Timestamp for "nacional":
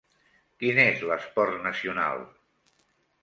1.67-2.25